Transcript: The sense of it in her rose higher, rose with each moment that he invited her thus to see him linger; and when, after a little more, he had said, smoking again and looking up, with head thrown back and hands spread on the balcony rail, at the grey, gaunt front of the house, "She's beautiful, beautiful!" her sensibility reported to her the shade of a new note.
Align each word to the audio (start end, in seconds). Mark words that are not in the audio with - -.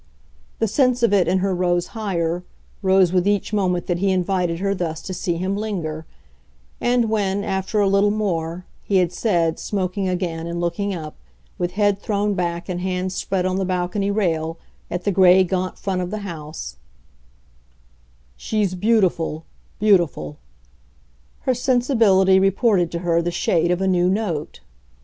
The 0.57 0.67
sense 0.67 1.03
of 1.03 1.13
it 1.13 1.27
in 1.27 1.37
her 1.45 1.53
rose 1.53 1.89
higher, 1.93 2.43
rose 2.81 3.13
with 3.13 3.27
each 3.27 3.53
moment 3.53 3.85
that 3.85 3.99
he 3.99 4.09
invited 4.09 4.57
her 4.57 4.73
thus 4.73 4.99
to 5.03 5.13
see 5.13 5.35
him 5.35 5.55
linger; 5.55 6.07
and 6.81 7.07
when, 7.07 7.43
after 7.43 7.79
a 7.79 7.87
little 7.87 8.09
more, 8.09 8.65
he 8.83 8.95
had 8.95 9.11
said, 9.11 9.59
smoking 9.59 10.09
again 10.09 10.47
and 10.47 10.59
looking 10.59 10.91
up, 10.91 11.17
with 11.59 11.73
head 11.73 11.99
thrown 12.01 12.33
back 12.33 12.67
and 12.67 12.81
hands 12.81 13.13
spread 13.13 13.45
on 13.45 13.57
the 13.57 13.63
balcony 13.63 14.09
rail, 14.09 14.57
at 14.89 15.03
the 15.03 15.11
grey, 15.11 15.43
gaunt 15.43 15.77
front 15.77 16.01
of 16.01 16.09
the 16.09 16.21
house, 16.25 16.77
"She's 18.35 18.73
beautiful, 18.73 19.45
beautiful!" 19.77 20.39
her 21.41 21.53
sensibility 21.53 22.39
reported 22.39 22.89
to 22.93 22.99
her 23.05 23.21
the 23.21 23.29
shade 23.29 23.69
of 23.69 23.81
a 23.81 23.87
new 23.87 24.09
note. 24.09 24.61